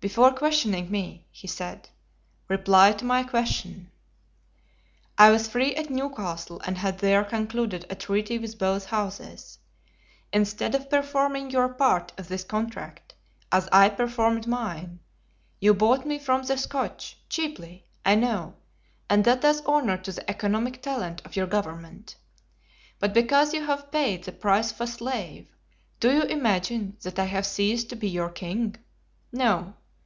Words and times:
"Before 0.00 0.30
questioning 0.32 0.92
me," 0.92 1.26
he 1.32 1.48
said, 1.48 1.88
"reply 2.46 2.92
to 2.92 3.04
my 3.04 3.24
question. 3.24 3.90
I 5.18 5.32
was 5.32 5.48
free 5.48 5.74
at 5.74 5.90
Newcastle 5.90 6.60
and 6.64 6.78
had 6.78 6.98
there 7.00 7.24
concluded 7.24 7.84
a 7.90 7.96
treaty 7.96 8.38
with 8.38 8.60
both 8.60 8.86
houses. 8.86 9.58
Instead 10.32 10.76
of 10.76 10.88
performing 10.88 11.50
your 11.50 11.68
part 11.68 12.12
of 12.16 12.28
this 12.28 12.44
contract, 12.44 13.16
as 13.50 13.68
I 13.72 13.88
performed 13.88 14.46
mine, 14.46 15.00
you 15.58 15.74
bought 15.74 16.06
me 16.06 16.20
from 16.20 16.44
the 16.44 16.56
Scotch, 16.56 17.18
cheaply, 17.28 17.84
I 18.04 18.14
know, 18.14 18.54
and 19.10 19.24
that 19.24 19.40
does 19.40 19.62
honor 19.62 19.96
to 19.98 20.12
the 20.12 20.30
economic 20.30 20.80
talent 20.80 21.22
of 21.24 21.34
your 21.34 21.48
government. 21.48 22.14
But 23.00 23.12
because 23.12 23.52
you 23.52 23.66
have 23.66 23.90
paid 23.90 24.22
the 24.22 24.30
price 24.30 24.70
of 24.70 24.80
a 24.80 24.86
slave, 24.86 25.48
do 25.98 26.12
you 26.12 26.22
imagine 26.22 26.98
that 27.02 27.18
I 27.18 27.24
have 27.24 27.44
ceased 27.44 27.88
to 27.90 27.96
be 27.96 28.08
your 28.08 28.30
king? 28.30 28.76
No. 29.32 29.74